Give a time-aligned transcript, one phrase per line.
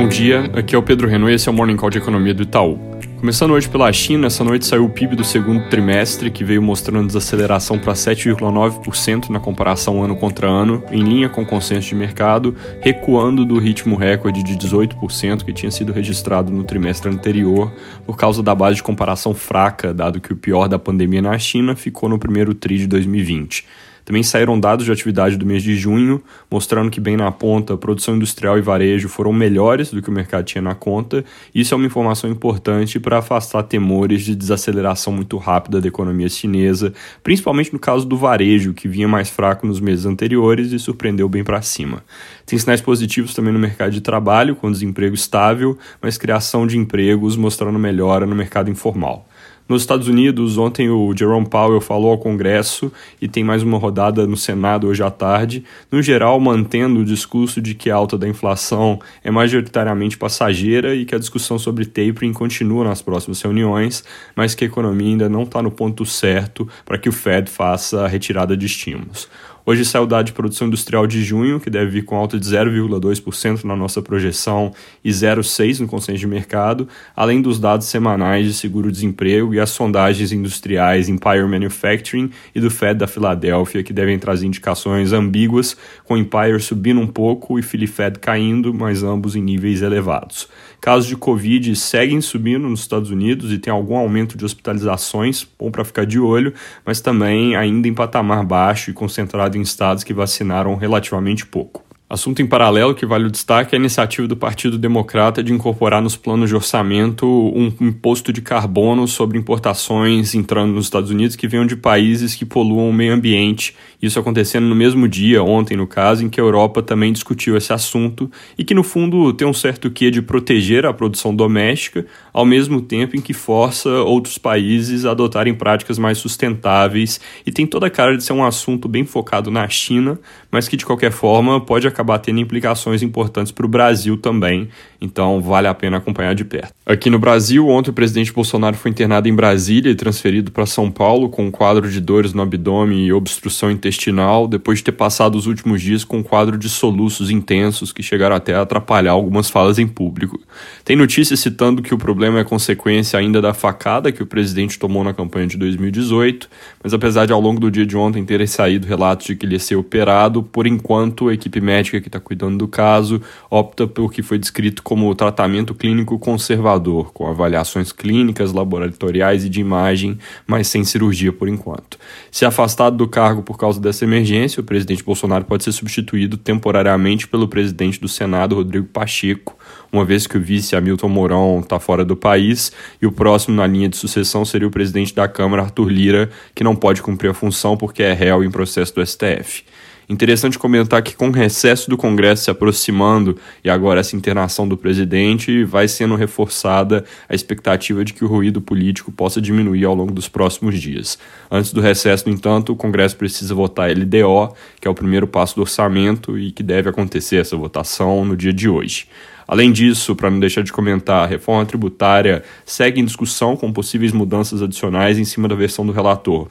[0.00, 2.32] Bom dia, aqui é o Pedro Renault e esse é o Morning Call de Economia
[2.32, 2.80] do Itaú.
[3.18, 7.06] Começando hoje pela China, essa noite saiu o PIB do segundo trimestre, que veio mostrando
[7.06, 12.56] desaceleração para 7,9% na comparação ano contra ano, em linha com o consenso de mercado,
[12.80, 17.70] recuando do ritmo recorde de 18% que tinha sido registrado no trimestre anterior,
[18.06, 21.76] por causa da base de comparação fraca, dado que o pior da pandemia na China
[21.76, 23.66] ficou no primeiro TRI de 2020.
[24.04, 28.16] Também saíram dados de atividade do mês de junho, mostrando que, bem na ponta, produção
[28.16, 31.24] industrial e varejo foram melhores do que o mercado tinha na conta.
[31.54, 36.92] Isso é uma informação importante para afastar temores de desaceleração muito rápida da economia chinesa,
[37.22, 41.44] principalmente no caso do varejo, que vinha mais fraco nos meses anteriores e surpreendeu bem
[41.44, 42.02] para cima.
[42.46, 47.36] Tem sinais positivos também no mercado de trabalho, com desemprego estável, mas criação de empregos
[47.36, 49.26] mostrando melhora no mercado informal.
[49.70, 52.90] Nos Estados Unidos, ontem o Jerome Powell falou ao Congresso
[53.22, 57.62] e tem mais uma rodada no Senado hoje à tarde, no geral mantendo o discurso
[57.62, 62.32] de que a alta da inflação é majoritariamente passageira e que a discussão sobre tapering
[62.32, 64.02] continua nas próximas reuniões,
[64.34, 68.04] mas que a economia ainda não está no ponto certo para que o Fed faça
[68.04, 69.28] a retirada de estímulos.
[69.64, 72.46] Hoje saiu o dado de produção industrial de junho, que deve vir com alta de
[72.46, 74.72] 0,2% na nossa projeção
[75.04, 80.32] e 0,6% no consenso de mercado, além dos dados semanais de seguro-desemprego e as sondagens
[80.32, 86.58] industriais Empire Manufacturing e do Fed da Filadélfia, que devem trazer indicações ambíguas, com Empire
[86.60, 90.48] subindo um pouco e Philly Fed caindo, mas ambos em níveis elevados.
[90.80, 95.70] Casos de Covid seguem subindo nos Estados Unidos e tem algum aumento de hospitalizações, bom
[95.70, 96.54] para ficar de olho,
[96.86, 101.84] mas também ainda em patamar baixo e concentrado em estados que vacinaram relativamente pouco.
[102.10, 106.02] Assunto em paralelo que vale o destaque é a iniciativa do Partido Democrata de incorporar
[106.02, 111.46] nos planos de orçamento um imposto de carbono sobre importações entrando nos Estados Unidos que
[111.46, 113.76] venham de países que poluam o meio ambiente.
[114.02, 117.72] Isso acontecendo no mesmo dia, ontem no caso, em que a Europa também discutiu esse
[117.72, 122.44] assunto e que no fundo tem um certo quê de proteger a produção doméstica, ao
[122.44, 127.86] mesmo tempo em que força outros países a adotarem práticas mais sustentáveis e tem toda
[127.86, 130.18] a cara de ser um assunto bem focado na China,
[130.50, 134.68] mas que de qualquer forma pode acabar acabar tendo implicações importantes para o Brasil também,
[135.00, 136.72] então vale a pena acompanhar de perto.
[136.84, 140.90] Aqui no Brasil, ontem o presidente Bolsonaro foi internado em Brasília e transferido para São
[140.90, 145.36] Paulo com um quadro de dores no abdômen e obstrução intestinal, depois de ter passado
[145.36, 149.48] os últimos dias com um quadro de soluços intensos que chegaram até a atrapalhar algumas
[149.48, 150.40] falas em público.
[150.84, 155.04] Tem notícias citando que o problema é consequência ainda da facada que o presidente tomou
[155.04, 156.48] na campanha de 2018,
[156.82, 159.54] mas apesar de ao longo do dia de ontem terem saído relatos de que ele
[159.54, 163.20] ia ser operado, por enquanto a equipe médica médica que está cuidando do caso
[163.50, 169.60] opta pelo que foi descrito como tratamento clínico conservador, com avaliações clínicas, laboratoriais e de
[169.60, 171.98] imagem, mas sem cirurgia por enquanto.
[172.30, 177.26] Se afastado do cargo por causa dessa emergência, o presidente Bolsonaro pode ser substituído temporariamente
[177.26, 179.56] pelo presidente do Senado, Rodrigo Pacheco,
[179.92, 183.66] uma vez que o vice Hamilton Mourão está fora do país, e o próximo na
[183.66, 187.34] linha de sucessão seria o presidente da Câmara, Arthur Lira, que não pode cumprir a
[187.34, 189.64] função porque é réu em processo do STF.
[190.10, 194.76] Interessante comentar que com o recesso do Congresso se aproximando e agora essa internação do
[194.76, 200.12] presidente, vai sendo reforçada a expectativa de que o ruído político possa diminuir ao longo
[200.12, 201.16] dos próximos dias.
[201.48, 205.54] Antes do recesso, no entanto, o Congresso precisa votar LDO, que é o primeiro passo
[205.54, 209.06] do orçamento e que deve acontecer essa votação no dia de hoje.
[209.46, 214.10] Além disso, para não deixar de comentar, a reforma tributária segue em discussão com possíveis
[214.10, 216.48] mudanças adicionais em cima da versão do relator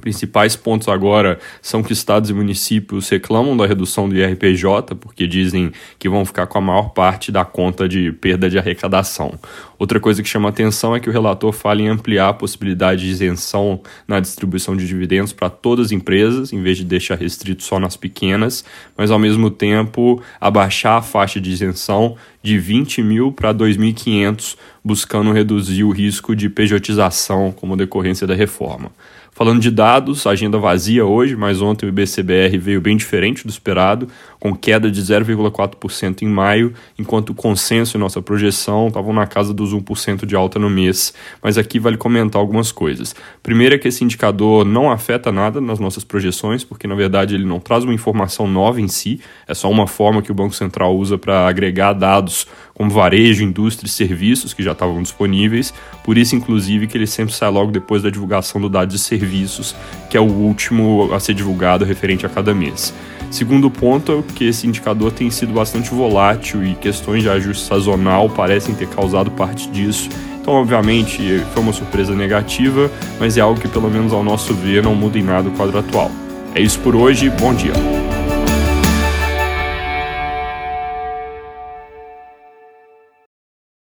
[0.00, 5.72] principais pontos agora são que estados e municípios reclamam da redução do IRPJ, porque dizem
[5.98, 9.38] que vão ficar com a maior parte da conta de perda de arrecadação.
[9.78, 13.10] Outra coisa que chama atenção é que o relator fala em ampliar a possibilidade de
[13.10, 17.78] isenção na distribuição de dividendos para todas as empresas, em vez de deixar restrito só
[17.78, 18.64] nas pequenas,
[18.96, 25.32] mas ao mesmo tempo abaixar a faixa de isenção de 20 mil para 2.500, buscando
[25.32, 28.90] reduzir o risco de pejotização como decorrência da reforma.
[29.34, 34.06] Falando de dados, agenda vazia hoje, mas ontem o IBCBR veio bem diferente do esperado,
[34.38, 39.52] com queda de 0,4% em maio, enquanto o consenso e nossa projeção estavam na casa
[39.52, 41.12] dos 1% de alta no mês.
[41.42, 43.12] Mas aqui vale comentar algumas coisas.
[43.42, 47.44] Primeiro é que esse indicador não afeta nada nas nossas projeções, porque na verdade ele
[47.44, 50.96] não traz uma informação nova em si, é só uma forma que o Banco Central
[50.96, 55.74] usa para agregar dados como varejo, indústria e serviços que já estavam disponíveis,
[56.04, 59.71] por isso inclusive que ele sempre sai logo depois da divulgação do dado de serviços
[60.08, 62.92] que é o último a ser divulgado referente a cada mês.
[63.30, 68.28] Segundo ponto é que esse indicador tem sido bastante volátil e questões de ajuste sazonal
[68.28, 70.10] parecem ter causado parte disso.
[70.40, 74.82] Então, obviamente, foi uma surpresa negativa, mas é algo que, pelo menos ao nosso ver,
[74.82, 76.10] não muda em nada o quadro atual.
[76.54, 78.01] É isso por hoje, bom dia.